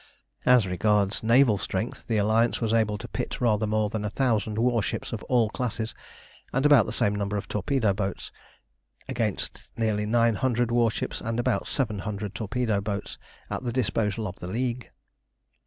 As 0.47 0.65
regards 0.65 1.21
naval 1.21 1.59
strength, 1.59 2.07
the 2.07 2.17
Alliance 2.17 2.59
was 2.59 2.73
able 2.73 2.97
to 2.97 3.07
pit 3.07 3.39
rather 3.39 3.67
more 3.67 3.87
than 3.91 4.03
a 4.03 4.09
thousand 4.09 4.57
warships 4.57 5.13
of 5.13 5.21
all 5.25 5.47
classes, 5.51 5.93
and 6.51 6.65
about 6.65 6.87
the 6.87 6.91
same 6.91 7.13
number 7.13 7.37
of 7.37 7.47
torpedo 7.47 7.93
boats, 7.93 8.31
against 9.07 9.69
nearly 9.77 10.07
nine 10.07 10.33
hundred 10.33 10.71
warships 10.71 11.21
and 11.21 11.39
about 11.39 11.67
seven 11.67 11.99
hundred 11.99 12.33
torpedo 12.33 12.81
boats 12.81 13.19
at 13.51 13.61
the 13.61 13.71
disposal 13.71 14.25
of 14.27 14.37
the 14.37 14.47
League. 14.47 14.89